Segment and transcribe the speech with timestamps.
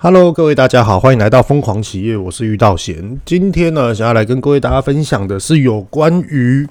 [0.00, 3.20] Hello，各位大家好，欢迎来到疯狂企业，我是玉道贤。
[3.24, 6.64] 今天呢，想要来跟各位大家分享的是有关于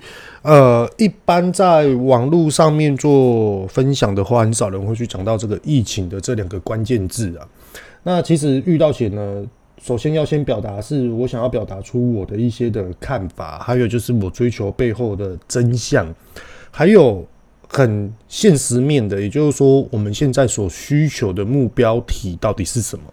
[0.43, 7.45] 呃，一般在网络上面做分享的话，很少人会去讲到这个疫情的这两个关键字啊。
[8.03, 9.43] 那其实玉道贤呢，
[9.83, 16.07] 首先要先表达是我想要表达出我的一些的看法，还有就是我追求背后的真相，
[16.71, 17.27] 还有。
[17.67, 23.03] 很现实面的，也就是说，我们现在所需求的目标体到底是什么？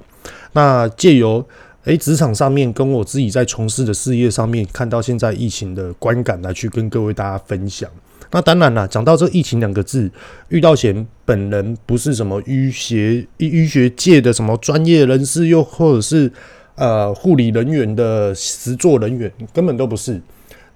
[0.52, 1.44] 那借由
[1.84, 7.90] 诶职场上面跟我自己在从事的事业上面看到现在疫情的观感来去跟各位大家分享。
[8.30, 10.10] 那当然了，讲到这疫情两个字，
[10.48, 16.32] 玉道贤本人不是什么医学医医学界的什么专业人士，又或者是
[16.74, 20.20] 呃护理人员的实作人员，根本都不是。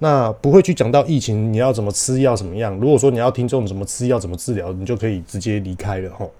[0.00, 2.76] 那不会去讲到疫情，你要怎么吃药怎么样？
[2.78, 6.30] 如果说你要听众怎么吃药怎么治疗，你就可以直接离开了吼。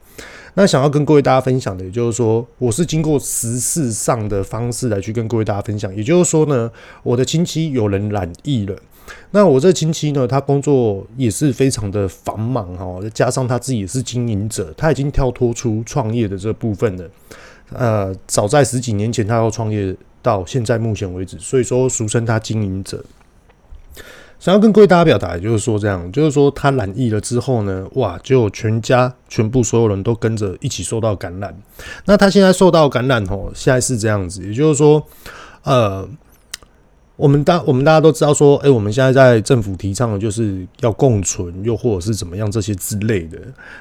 [0.55, 5.95] 那想要跟各位大家分享的，也就是说，我是经过实事上的方式来去跟各位大家分享。
[5.95, 6.71] 也就是说呢，
[7.03, 8.77] 我的亲戚有人染疫了，
[9.31, 17.09] 那我这亲戚呢，他工作也是非常的繁忙哈，再加上他自己也是经营者，他已经跳脱出创业的这部分了。
[17.73, 23.05] 呃，早在十几年前他要创业，到现在目前为止，所以说俗称他经营者。
[24.41, 31.53] 想要跟各位大家表达，也就是说这样，就是说他染疫了之后呢，哇，就全家全部所有人都跟着一起受到感染。
[32.05, 35.05] 那他现在受到感染吼，现在是这样子，也就是说，
[35.65, 36.09] 呃，
[37.17, 43.37] 我们大我们大家都知道说，哎，我们现在在政府提倡的就是要共存，又或者是怎么样这些之类的。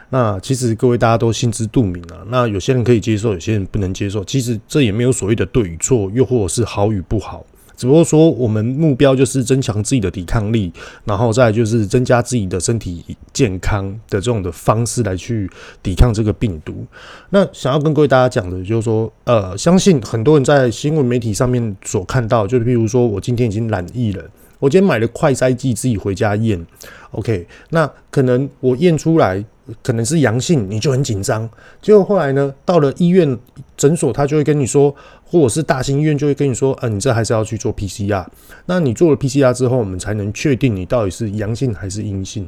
[0.09, 2.25] 那其实各位大家都心知肚明啊。
[2.29, 4.25] 那有些人可以接受，有些人不能接受。
[4.25, 7.45] 其实这也没有所谓的对与错，又或者是好与不好。
[7.77, 10.73] 只不过说，我们目标就是增强自己的抵抗力，
[11.05, 15.49] 然后再就是增加自己的身体健康的这种的方式来去
[15.83, 16.85] 抵抗这个病毒。
[17.29, 24.23] 那想要跟各位大家讲的，就是说，呃，相信很多人在新闻媒体上面所看到，就譬如说我今天已经染疫了，
[24.59, 26.65] 我今天买了快筛剂自己回家验
[27.11, 29.43] ，OK，那可能我验出来。
[29.83, 31.49] 可能是阳性，你就很紧张。
[31.81, 33.37] 结果后来呢，到了医院
[33.75, 34.95] 诊所，他就会跟你说，
[35.25, 38.25] 或者是大型医院就会跟你说，呃，你这还是要去做 PCR。
[38.67, 42.47] 那你做了 PCR 之后，我们才能确定你到底是阳性还是阴性。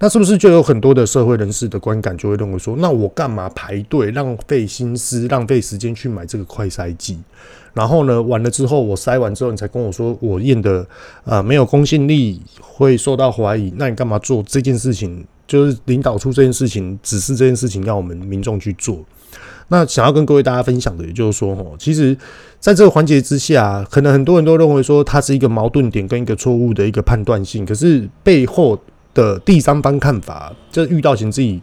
[0.00, 7.20] 那是不是就有很多的社会人士的观感就会认为说，那我干嘛排队，浪费心思，浪费时间去买这个快筛剂？
[7.76, 10.84] 然后呢，完了之后我筛完之后，你才跟我说我验的
[11.24, 13.70] 呃没有公信力，会受到怀疑。
[13.76, 15.22] 那你干嘛做这件事情？
[15.46, 19.04] 就是领导出这件事情，指示这件事情，要我们民众去做。
[19.68, 22.16] 那想要跟各位大家分享的，也就是说，哦，其实
[22.58, 28.78] 在这个环节之下，可能很多人都认为说它是一个矛盾点跟一个错误的一个判断性，可是背后
[29.12, 31.60] 的第三方看法，这遇到前自己。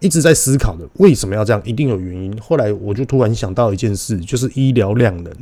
[0.00, 1.62] 一直在思考的，为什么要这样？
[1.64, 2.36] 一定有原因。
[2.40, 5.32] 后来我就突然想到一件事，就是医疗量能。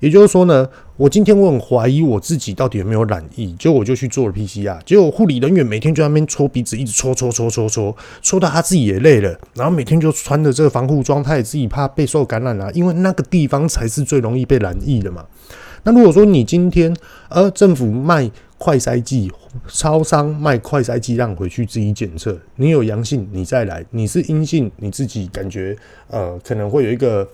[0.00, 4.78] 也就是说呢，我今天我很怀疑我自己到底有没有染疫，结果我就去做了 PCR。
[4.84, 9.38] 结果护理人员每天就在那边戳鼻子，一直戳戳戳戳戳，戳到他自己也累了。
[9.54, 15.24] 然后每天就穿着这个防护装，他也自己怕被受感染啊，因为那个地方才是最容易被染疫的嘛。
[15.84, 16.94] 那如果说你今天
[17.28, 19.32] 呃政府卖快筛剂，
[19.68, 25.76] 超商卖快筛剂让回去自己检测，你有阳性你再来，你是阴性你自己感觉
[26.08, 27.26] 呃可能会有一个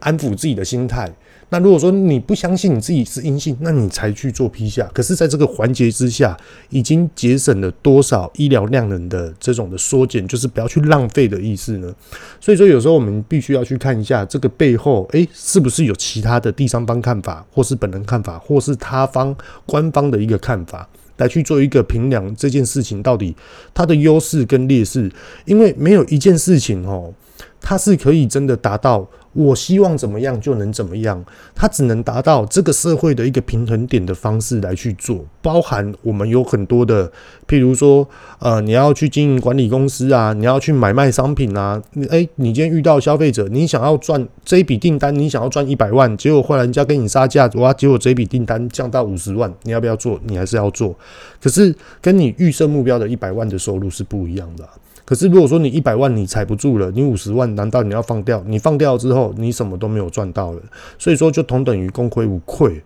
[0.00, 1.10] 安抚自己的心态。
[1.48, 4.84] 那如果说你不相信你自己是阴性，那你才去做 P 下。
[4.92, 6.36] 可是，在这个环节之下，
[6.70, 11.94] 已经节省了多少医疗量能的这种的缩减，就是不要去浪费的意思呢？
[12.40, 23.32] 所以说，有时候我们必须要去看一下这个背后，诶，是不是有其他的第三方看法，或是本人看法，或是他方官方的一个看法，来去做一个评量这件事情到底
[23.72, 25.08] 它的优势跟劣势。
[25.44, 27.14] 因为没有一件事情哦，
[27.60, 29.08] 它是可以真的达到。
[29.36, 31.22] 我希望怎么样就能怎么样，
[31.54, 37.12] 它只能达到这个社会的一个平衡点的方式来去做，包含我们有很多的，
[37.46, 38.08] 譬如说，
[38.38, 50.18] 呃，你要去经营管理公司啊，你要去买卖商品啊，你诶，你今天遇到消费者，你想要赚这一笔订单，你想要赚一百万，结果后来人家跟你杀价，哇，结果这笔订单降到五十万，你要不要做？
[50.24, 50.96] 你还是要做，
[51.42, 54.66] 可是跟你预设目标的一百万的收入是不一样的。
[55.06, 58.42] 可是，如果说你一百万你踩不住了，你五十万难道你要放掉？
[58.44, 60.60] 你放掉之后，你什么都没有赚到了，
[60.98, 62.82] 所以说就同等于功亏无愧。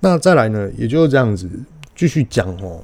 [0.00, 1.48] 那再来呢，也就是这样子
[1.94, 2.82] 继续讲哦。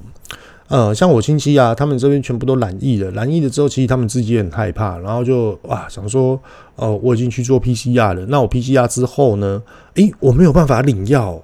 [0.67, 6.39] 呃，像我亲戚啊，他们这边全部都染疫了，染疫了之后，其实他们自己也很害怕，然后就哇想说，
[6.75, 9.61] 哦，我已经去做 PCR 了，那我 PCR 之后呢？
[9.95, 11.41] 诶，我没有办法领药。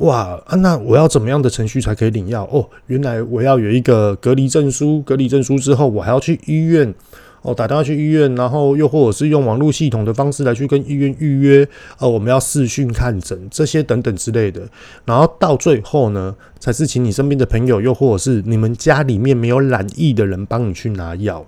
[0.00, 2.44] 哇啊，那我要怎么样的程序才可以领药？
[2.50, 6.94] 哦，原来我要有一个隔离证书，隔离证书之后，我还要去医院
[7.42, 11.68] 哦，打电话去医院，然后又或者是用网络系统的方式来去跟医院预约，
[11.98, 14.62] 呃，我们要视讯看诊这些等等之类的，
[15.04, 21.44] 然后到最后呢，才是请你身边的朋友，又或者是你们家里面没有染疫的人帮你去拿药。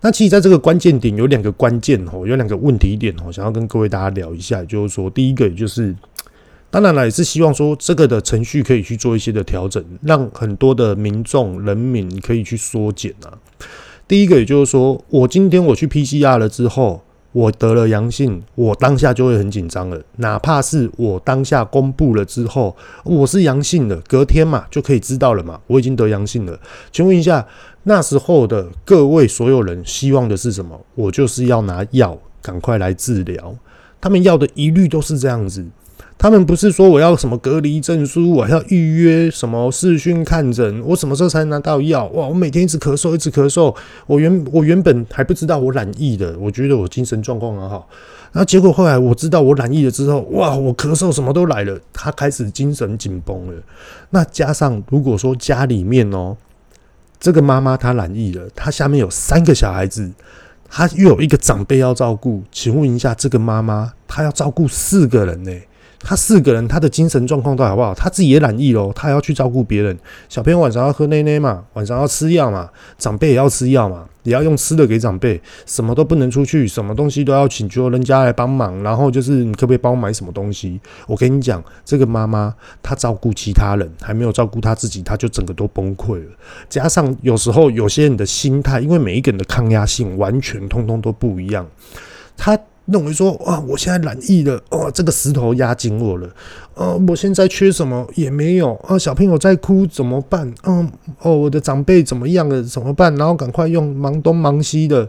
[0.00, 5.94] 那其实在这个关键点有两个关键哦，有两个问题点哦，想要跟各位大家聊一下，就是说第一个也就是。
[6.72, 13.28] 当然了，也是希望说这个的程序可以去做一些的调整，让很多的民众人民可以去缩减啊。
[14.08, 17.02] 第一个，也就是说，我今天我去 PCR 了之后，
[17.32, 20.00] 我得了阳性，我当下就会很紧张了。
[20.16, 22.74] 哪怕是我当下公布了之后，
[23.04, 26.58] 我是阳性的，隔天嘛就可以知道了嘛，我已经得阳性了。
[26.90, 27.46] 请问一下，
[27.82, 30.80] 那时候的各位所有人希望的是什么？
[30.94, 33.54] 我就是要拿药赶快来治疗，
[34.00, 35.66] 他们要的一律都是这样子。
[36.22, 42.06] 他们不是说我要什么隔离证书，我要预约什么视讯看诊，我什么时候才能拿到药？
[42.14, 42.28] 哇！
[42.28, 43.74] 我每天一直咳嗽，一直咳嗽。
[44.06, 47.88] 我原我原本还不知道我染疫的，我觉得我精神状况很好。
[48.30, 50.54] 然后结果后来我知道我染疫了之后，哇！
[50.54, 53.60] 我咳嗽什么都来了，他开始精神紧绷了。
[54.10, 56.36] 那加上如果说家里面哦，
[57.18, 60.08] 这个妈妈她染疫了，她下面有三个小孩子，
[60.70, 65.50] 她又有一个长辈要照顾，请问一下，这个妈妈她要照顾四个人呢？
[66.02, 67.94] 他四个人，他的精神状况都好不好？
[67.94, 69.96] 他自己也染疫喽，他还要去照顾别人。
[70.28, 72.68] 小朋友晚上要喝奶奶嘛，晚上要吃药嘛，
[72.98, 75.40] 长辈也要吃药嘛，也要用吃的给长辈。
[75.64, 78.82] 什么都不能出去，什么东西都要请求人家来帮忙。
[78.82, 80.80] 然后就是你可不可以帮我买什么东西？
[81.06, 82.52] 我跟你讲，这个妈妈
[82.82, 86.30] 她照顾其他人，还没有照顾她自己，她就整个都崩溃了。
[86.68, 91.64] 加上有时候有些人的心态，因为每一个人的抗压性完全通通都不一样，
[92.36, 92.58] 他。
[92.86, 96.28] 认为说啊，我现在染疫了，哦，这个石头压紧我了，
[96.74, 100.52] 呃，我现在缺什么也没有啊，小朋友在哭怎么办？
[100.64, 100.90] 嗯，
[101.20, 102.62] 哦，我的长辈怎么样了？
[102.62, 103.14] 怎么办？
[103.14, 105.08] 然后赶快用忙东忙西的，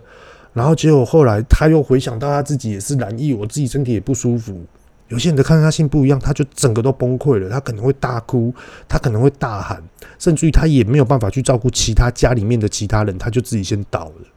[0.53, 4.61] 然后结果后来他又回想到他自己也是染疫，我自己身体也不舒服。
[5.09, 8.53] 有些人的抗压性不一样，他就整个都崩溃了，他可能会大哭，
[8.87, 9.83] 他可能会大喊，
[10.17, 14.27] 甚至于他也没有办法去照顾其他家里面的其他人，他就自己先倒了。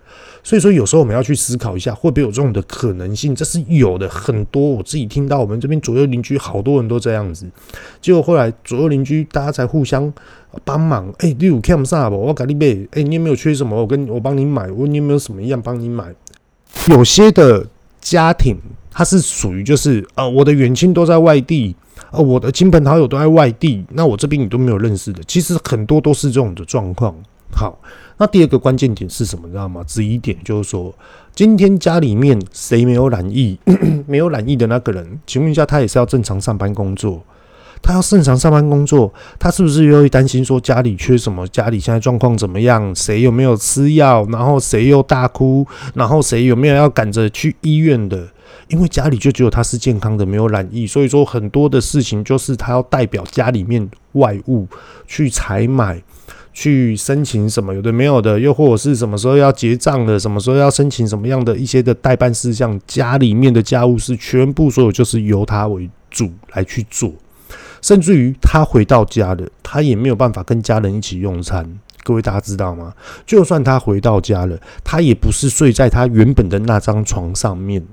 [0.46, 3.34] 所以说，有时候我们要去思考一下，会不会有这种的可能性？
[3.34, 7.44] 这是有的，很多我自己听到，我们这边左右邻居好多人都这样子。
[8.00, 10.12] 结果后来左右邻居大家才互相
[10.64, 11.08] 帮忙。
[11.19, 12.16] 哎、欸，你有欠啥不？
[12.16, 12.64] 我给你买。
[12.64, 13.75] 哎、欸，你有没有缺什么？
[13.76, 14.70] 我跟我帮你买。
[14.70, 16.14] 我问你有没有什么一样帮你买？
[16.90, 17.66] 有些的
[18.00, 18.56] 家庭，
[18.92, 21.75] 它是属于就是呃，我的远亲都在外地，
[22.12, 25.20] 呃，我的亲朋好友都在外地，那我这边你都没有认识的。
[25.26, 27.12] 其实很多都是这种的状况。
[27.52, 27.78] 好。
[28.19, 29.43] 那第二个关键点是什么？
[29.46, 29.84] 你知道吗？
[29.87, 30.94] 质疑点就是说，
[31.34, 33.58] 今天家里面谁没有染疫？
[34.08, 37.22] 没有染疫的那个人，请问一下，他也是要正常上班工作？
[37.82, 41.46] 他要正常上班工作，他是不是又会担心说家里缺什么？
[41.48, 42.94] 家里现在状况怎么样？
[42.94, 44.26] 谁有没有吃药？
[44.31, 45.66] 然后谁又大哭？
[45.92, 48.26] 然后谁有没有要赶着去医院的？
[48.69, 54.66] 因为家里就只有他是健康的，没有染疫，所以说很多的事情就是他要代表家里面外物
[55.06, 56.02] 去采买。
[56.58, 67.12] 去申请什么有的没有的，又或者是什么时候要结账的，什么时候要申请什么样的一些的代办事项，家里面的家务事全部所有就是由他为主来去做，
[67.82, 71.78] 甚至于他回到家了，他也没有办法跟家人一起用餐。
[72.02, 72.94] 各位大家知道吗？
[73.26, 77.84] 就算他回到家了，他也不是睡在他原本的那张床上面，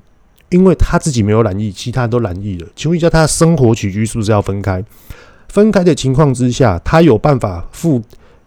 [0.52, 2.68] 因为他自己没有染疫，其他人都染疫了。
[2.78, 4.82] 请问一下，他的生活起居是不是要分开？
[5.50, 8.02] 分开的情况之下，他有办法付？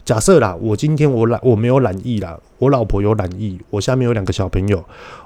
[0.06, 4.82] 假设啦，我今天我懒我没有懒意啦，我老婆有懒意，我下面有两个小朋友，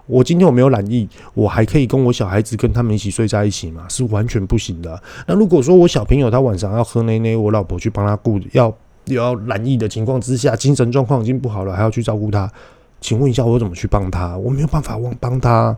[0.06, 3.84] 我今天我没有懒意，我还可以跟我小孩子跟他们一起睡在一起吗？
[3.90, 4.98] 是完全不行的。
[5.26, 12.50] 那如果说我小朋友他晚上要喝奶奶，我老婆去帮他顾，要要懒意的情况之下，精神状况已经不好了，还要去照顾他。
[13.00, 14.36] 请问一下，我怎么去帮他？
[14.36, 15.74] 我没有办法帮帮他，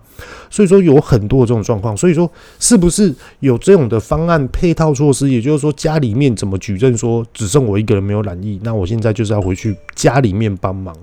[0.51, 1.97] 所以说有很多的这种状况。
[1.97, 5.31] 所以说，是不是有这种的方案配套措施？
[5.31, 8.61] 也就是说，家里面怎么举证说只剩我一个人没有染疫？
[8.65, 10.95] 那我现在就是要回去家里面帮忙。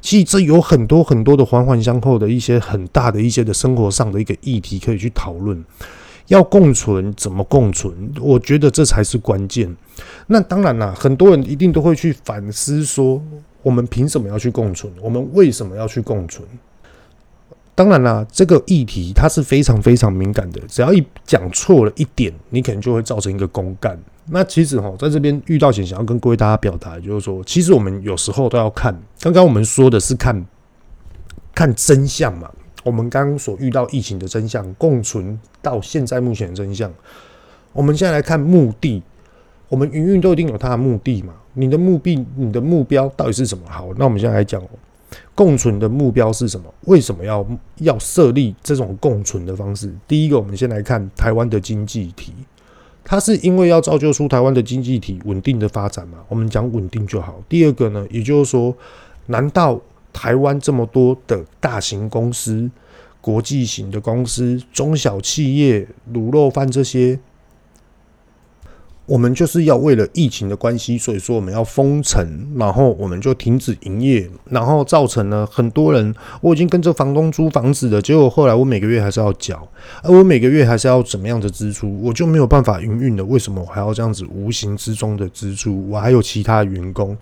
[0.00, 5.64] 其实这有很多很多的环环相扣的一些很大的一些的生活上的一个议题可以去讨论。
[6.28, 7.92] 要共存，怎么共存？
[8.20, 9.74] 我觉得这才是关键。
[10.28, 13.20] 那当然啦，很多人一定都会去反思说。
[13.66, 14.92] 我们凭什么要去共存？
[15.02, 16.46] 我们为什么要去共存？
[17.74, 23.98] 当然啦，这个议题它是非常非常敏感的，只要一讲错了一点，你可能就会造成一个公干。
[24.26, 28.96] 那其实哈，在这边遇到前，想要跟各位大家表达，就是说，其实我们有时候都要看。
[29.18, 30.46] 刚刚我们说的是看
[31.52, 32.48] 看真相嘛，
[32.84, 36.88] 我们刚刚所遇到疫情的真相，共存到现在目前的真相，
[37.72, 39.02] 我们现在来看目的。
[39.68, 41.34] 我们营运都一定有它的目的嘛？
[41.54, 43.64] 你的目的、你的目标到底是什么？
[43.68, 44.62] 好，那我们现在来讲。
[45.36, 46.66] 共存的目标是什么？
[46.86, 47.46] 为什么要
[47.76, 49.90] 要设立这种共存的方式？
[50.08, 52.32] 第一个，我们先来看台湾的经济体，
[53.04, 56.18] 它是因为要造就出台湾的经济体稳定的发展嘛？
[56.28, 57.40] 我们讲稳定就好。
[57.48, 58.74] 第二个呢，也就是说，
[59.26, 59.80] 难道
[60.12, 62.68] 台湾这么多的大型公司、
[63.20, 67.18] 国际型的公司、中小企业、卤肉饭这些？
[69.06, 79.66] 我们就是要为了疫情的关系，所以说我们要封城，然后我们就停止营业，然后造成了很多人，我已经跟着房东租房子了，结果后来我每个月还是要缴，
[80.02, 83.24] 而我每个月还是要怎么样的支出，我就没有办法营运了。
[83.24, 85.88] 为什么我还要这样子无形之中的支出？
[85.88, 87.16] 我还有其他员工，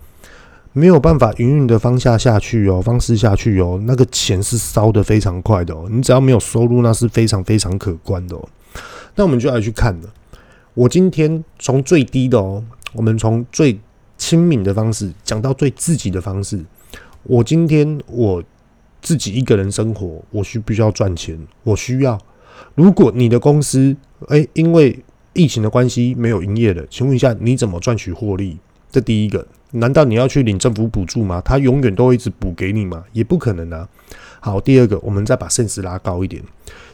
[0.73, 5.87] 没有办法营运的方向下去哦，方式下去哦，那个钱是烧得非常快的哦。
[5.91, 8.49] 你只要没有收入，那是非常非常可观的哦。
[9.17, 10.09] 那我们就来去看了。
[10.75, 13.79] 我今天从最低的哦，我们从最
[14.17, 16.59] 亲民的方式讲到最自己的方式。
[17.23, 18.43] 我今天我
[19.01, 22.19] 自己一个人生活，我需不需要赚钱，我需要。
[22.75, 23.95] 如果你的公司
[24.27, 25.01] 诶，因为
[25.31, 28.57] 疫情的关系没有营业了，请问一下你怎么赚取获利？
[28.91, 31.39] 这第一个，难道你要去领政府补助吗？
[31.39, 33.01] 他永远都会一直补给你吗？
[33.13, 33.87] 也不可能啊。
[34.41, 36.43] 好，第二个，我们再把 sense 拉高一点。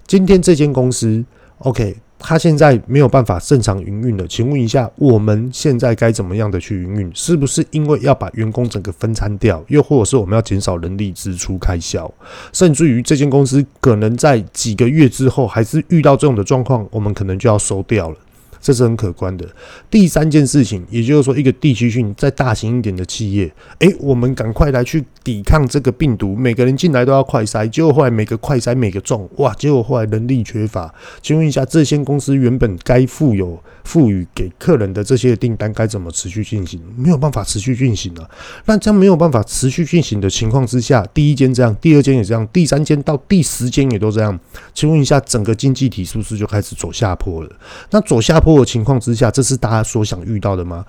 [0.06, 1.26] 今天这间公司
[1.58, 1.98] ，OK。
[2.22, 7.12] 他现在没有办法正常营运了，请问一下，我们现在该怎么样的去营运？
[7.14, 12.10] 是不是因为要把员工整个分摊掉，又或者是我们要减少人力支出开销，
[12.54, 18.16] 甚至于这间公司可能在几个月之后还是遇到这种的状况，我们可能就要收掉了。
[18.62, 19.46] 这是很可观的。
[19.90, 26.36] 第三件事情，也就是说，一个地区性再大型一点的企业，诶，我们赶快来去抵抗这个病毒。
[26.36, 29.54] 每个人进来都要快筛，结果后来每个快筛每个中，哇！
[29.56, 30.94] 结果后来人力缺乏。
[31.22, 36.80] 请问一下，这些公司原本该富有赋予给客人的这些订单该怎么持续进行？
[36.96, 38.30] 没有办法持续进行了。
[38.66, 44.40] 那将没有办法持续进行的情况之下，第一间这样，第二间也这样，第三间到第十间也都这样。
[44.74, 47.50] 请问一下，整个经济体是不是就开始走下坡了？
[47.92, 50.86] 那走下坡的情况之下，这是大家所想遇到的吗？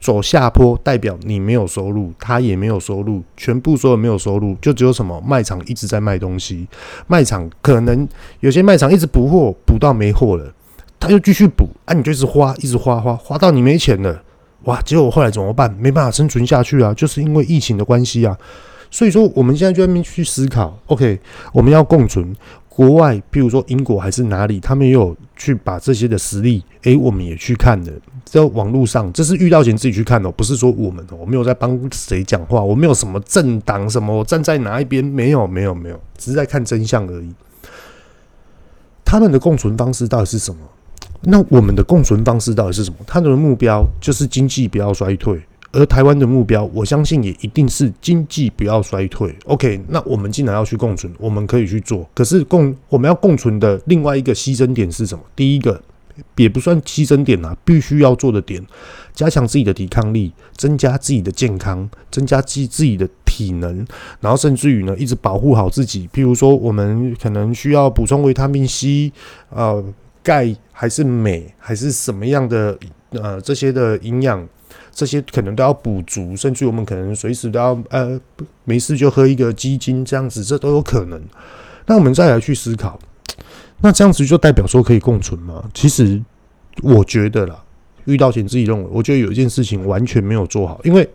[0.00, 6.68] 走下坡代表你没有收入，他也没有收入，全部所有没有收入，就只有什么卖场一直在卖东西，
[7.06, 8.06] 卖场可能
[8.40, 10.52] 有些卖场一直补货，补到没货了。
[10.98, 14.22] 他就继续补啊，你就一直花，一直花花花到你没钱了，
[14.64, 14.80] 哇！
[14.82, 15.74] 结果后来怎么办？
[15.78, 18.36] 没办法生存下去啊，就是因为疫情的关系啊。
[18.90, 21.18] 所以说，我们现在就在那边去思考，OK，
[21.52, 22.34] 我们要共存。
[22.76, 27.92] 国外，譬如说英国还是哪里，他们也有去把这些的实例，诶、我们也去看了。
[28.26, 37.32] 在网络上，这是遇到前自己去看的，不是说我们，我没有在帮谁讲话，我没有什么政党什么，我站在哪一边，没有，没有，没有，只是在看真相而已。
[39.06, 40.60] 他们的共存方式到底是什么？
[41.22, 42.98] 那我们的共存方式到底是什么？
[43.06, 45.40] 他们的目标就是经济不要衰退，
[45.72, 49.34] 而台湾的目标，我相信也一定是经济不要衰退。
[49.44, 52.08] OK，那我们既然要去共存，我们可以去做。
[52.14, 55.22] 可是共我们要共存的另外一个牺牲点是什么？
[55.34, 55.80] 第一个
[56.36, 58.64] 也不算牺牲点啊，必须要做的点，
[59.12, 63.86] 加强自己的抵抗力，增加自己的健康，增加自自己的体能，
[64.20, 66.08] 然后甚至于呢，一直保护好自己。
[66.12, 69.12] 譬如说，我们可能需要补充维他命 C，
[69.50, 69.84] 呃。
[70.22, 72.76] 钙还是镁还是什么样的
[73.10, 74.44] 呃这些的营养，
[74.96, 78.18] 这些可能都要补足，甚至我们可能随时都要呃
[78.64, 81.20] 没事就喝一个鸡精这样子，这都有可能。
[81.84, 82.98] 那我们再来去思考，
[83.82, 85.62] 那这样子就代表说可以共存吗？
[85.74, 86.18] 其实
[86.82, 87.62] 我觉得啦，
[88.06, 91.06] 遇到钱自己认为，我觉得有一件事情完全没有做好，因为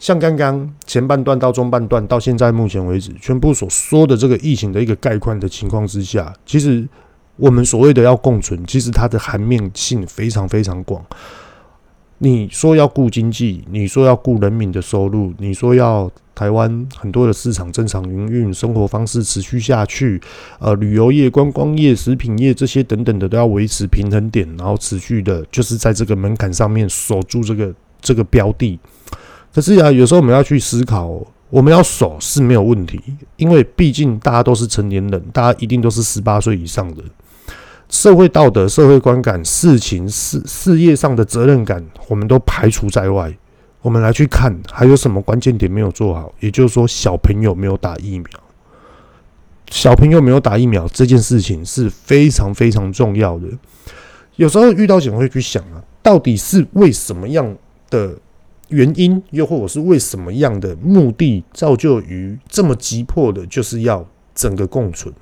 [0.00, 6.84] 像刚刚前半段到中半段到现在目前为止，全部所说的这个疫情的一个概况的情况之下，其实。
[7.36, 11.04] 我们所谓的要共存，其实它的含面性非常非常广。
[12.24, 20.18] 你说要顾经济，你说要顾人民的收入，你说要台湾很多的市场正常营运，生活方式持续下去，
[20.58, 28.80] 呃，旅游业、观光业、食品业这些等等的都要维持平衡点，然后持续的，就是在这个门槛上面守住这个这个标的。
[29.52, 31.20] 可是啊，有时候我们要去思考。
[31.50, 33.00] 我们要守是没有问题，
[33.36, 37.04] 因为毕竟大家都是成年人，大家一定都是十八岁以上的。
[37.88, 43.32] 社会道德、社会观感、事情、事事业上的责任感，我们都排除在外。
[43.82, 48.26] 我们来去看还有什么关键点没有做好，也就是说，小朋友没有打疫苗。
[49.70, 53.46] 小朋友没有打疫苗这件事情是非常非常重要的。
[54.36, 57.56] 有时候遇到警会去想啊，到底是为什么样
[57.90, 58.16] 的？
[58.68, 65.14] 原因又或者是为什么样的目的造就于这么急迫的，就是要整个共存，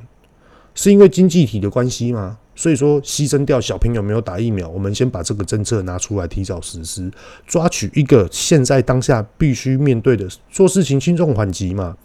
[0.76, 2.38] 是因为经济体的关系吗？
[2.54, 7.10] 所以说牺牲掉小朋友没有打疫苗，我们先把这个政策拿出来提早实施，
[7.46, 11.96] 抓取一个现在当下必须面对的做事情轻重缓急嘛。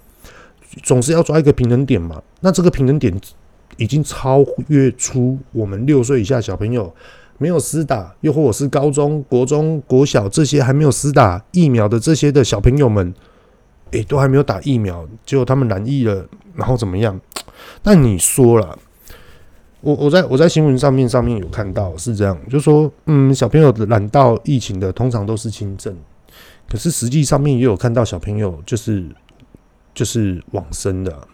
[0.84, 2.22] 总是要抓一个平衡点嘛。
[2.42, 3.14] 那这个平衡点
[3.78, 6.94] 已经超越出我们六岁以下小朋友
[7.38, 13.14] 没有施打，又或者是高中国中国小这些还没有施打疫苗的这些的小朋友们，
[13.92, 17.20] 诶，都还没有打疫苗，结果他们染疫了，然后怎么样？
[17.84, 18.78] 那你说了，
[19.82, 25.96] 我我在我在新闻上面上面有看到是这样，就说，嗯，小朋友染到疫情的通常都是轻症，
[26.68, 29.06] 可是实际上面也有看到小朋友就是
[29.94, 31.28] 就是往生的。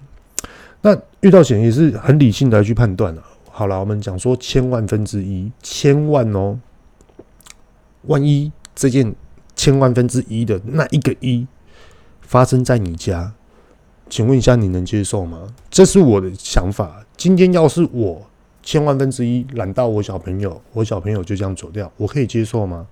[0.82, 3.24] 那遇到险也是很理性的来去判断了。
[3.50, 6.60] 好了，我们讲说千万分之一，千万哦，
[8.08, 9.16] 万一这件
[9.56, 11.48] 千万分之一的那一个一
[12.20, 13.34] 发生在你家，
[14.10, 15.54] 请问一下你能接受吗？
[15.70, 17.06] 这是我的想法。
[17.16, 18.22] 今天要是我
[18.64, 22.88] 千万分之一染到我小朋友，我小朋友就这样走掉，我可以接受吗？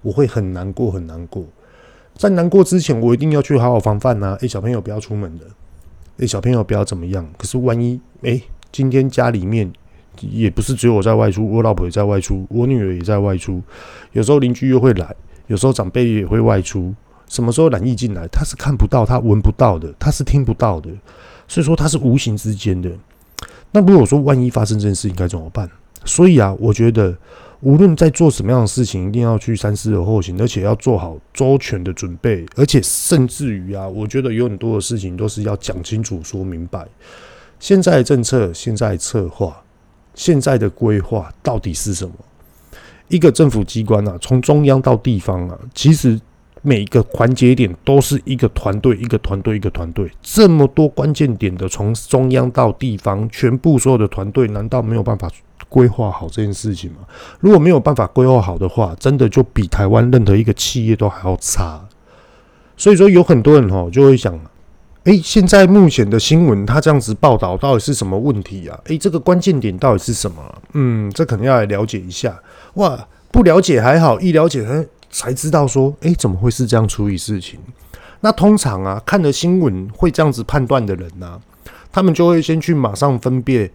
[0.00, 1.44] 我会很难过，很难过。
[2.14, 4.36] 在难过之前，我一定要去好好防范呐。
[4.40, 5.44] 诶，小朋友不要出门的。
[6.18, 7.28] 诶，小朋友不要怎么样？
[7.36, 9.72] 可是万一诶，今天家里面
[10.20, 13.62] 也不是只有我在外出，我老婆也在外出，我女儿也在外出，
[14.12, 15.14] 有时候邻居又会来，
[15.48, 16.94] 有时候长辈也会外出。
[17.28, 20.90] 什么时候染疫进来，他是看不到，他闻不到的，他是听不到的，
[21.46, 22.90] 所以说他是无形之间的。
[23.72, 25.68] 那如果说万一发生这件事，情该怎么办？
[26.04, 27.16] 所以啊，我觉得。
[27.60, 36.86] 无论在做什么样的事情，一定要去三思而后行，而且要做好周全的准备，而且甚至于啊，我觉得有很多的事情都是要讲清楚、说明白。
[37.58, 39.60] 现在的政策、现在的策划、
[40.14, 42.14] 现在的规划到底是什么？
[43.08, 46.16] 一个政府机关啊，从中央到地方啊，其实
[46.62, 55.30] 每一个环节点都是一个团队、一个团队、一个团队，这么多关键点的，从中央到地方，全部所有的团队，难道没有办法？
[55.70, 57.00] 规划好这件事情吗，
[57.40, 61.86] 如果没有办法规划好的话，真的就比台湾任何一个企业都还要差。
[62.74, 64.40] 所以说，有很多人哦就会想，
[65.04, 68.80] 诶，现在目前的新闻，他这样子报道到底是什么问题啊？
[68.84, 70.42] 诶，这个关键点到底是什么？
[70.72, 72.40] 嗯，这可能要来了解一下。
[72.74, 74.64] 哇，不了解还好，一了解
[75.10, 77.58] 才知道说，诶，怎么会是这样处理事情？
[78.20, 81.40] 那通常啊，看了新闻会这样子判断的人呢、
[81.92, 83.70] 他们就会先去马上分辨。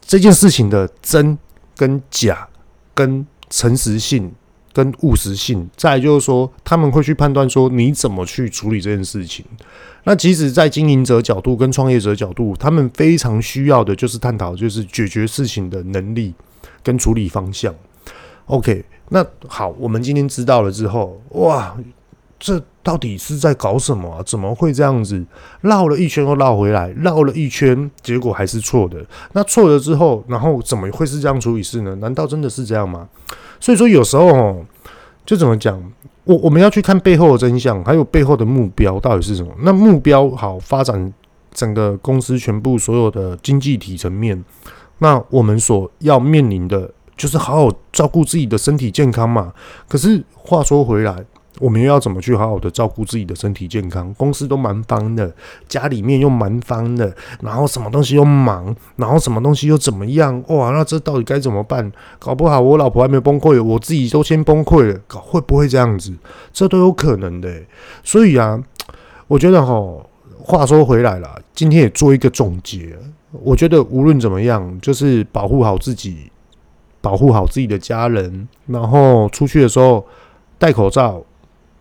[0.00, 1.36] 这件事情的真
[1.76, 2.46] 跟假、
[2.94, 4.32] 跟诚实性、
[4.72, 9.44] 跟务实性，再就是说，他们会去判断说你怎么去处理这件事情。
[10.04, 16.32] 那即使在经营者角度跟创业者角度，他们非常需要的就是探讨，就是解决事情的能力
[16.84, 17.74] 跟处理方向。
[18.46, 21.76] OK，那好，我们今天知道了之后，哇！
[22.36, 24.22] 这到底是在搞什么？
[24.24, 25.24] 怎么会这样子
[25.62, 29.02] 绕了一圈又绕回来，绕了一圈，结果还是错的。
[29.32, 31.94] 那错了之后，然后怎么会是这样处理事呢？
[31.96, 33.08] 难道真的是这样吗？
[33.58, 34.62] 所以说有时候哦，
[35.24, 35.82] 就怎么讲，
[36.24, 39.50] 我我们要去看背后的真相，还有背后的目标到底是什么？
[39.62, 41.10] 那目标好，发展
[41.50, 44.44] 整个公司全部所有的经济体层面，
[44.98, 49.52] 那我们所要面临的就是好好照顾自己的身体健康嘛。
[49.88, 51.24] 可是话说回来。
[51.60, 54.12] 我们又要怎么去好好的照顾自己的身体健康？
[54.14, 55.32] 公司都蛮方的，
[55.68, 60.42] 家里面又蛮方的，然后什么东西又忙，然后什么东西又怎么样？
[60.48, 61.92] 哇，那这到底该怎么办？
[62.18, 66.12] 搞不好我老婆还没崩溃，我自己都先崩溃了，搞会不会这样子？
[66.52, 67.48] 这都有可能的。
[68.02, 68.60] 所以啊，
[69.28, 69.80] 我觉得哈，
[70.36, 72.98] 话说回来了，今天也做一个总结。
[73.30, 76.32] 我觉得无论怎么样，就是保护好自己，
[77.04, 80.04] 保护好自己的家人，然后出去的时候
[80.58, 81.22] 戴口罩。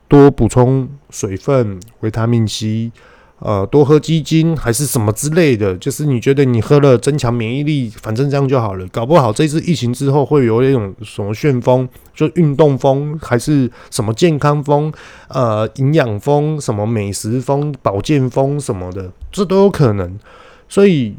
[0.10, 2.92] 多补充水分、维他命 C，
[3.40, 8.88] 呃，多喝鸡精还是什么之类的，就是你觉得你喝了增强免疫力，反正这样就好了。
[8.90, 14.94] 搞不好这次疫情之后会有那种什么旋风，就运动风还是什么健康风，
[15.30, 20.20] 呃，营养风、什么美食风、保健风什么的，这都有可能。
[20.70, 21.16] 所以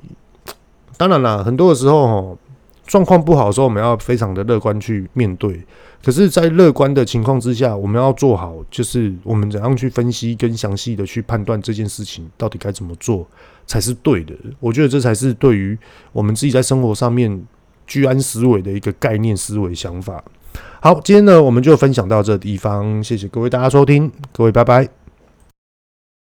[0.96, 2.38] 当然啦，很多的时候哈。
[2.86, 5.64] 状况不好的时候，我们要非常的乐观去面对。
[6.02, 13.26] 可是，在乐观的情况之下，我们要做好，就是我们怎样去分析跟详细的去判断这件事情到底该怎么做
[13.66, 14.34] 才是对的。
[14.60, 15.76] 我觉得这才是对于
[16.12, 17.42] 我们自己在生活上面
[17.86, 20.22] 居安思危的一个概念思维想法。
[20.80, 25.03] 好，今天呢，我们就分享到这地方，谢谢各位大家收听，各位拜拜。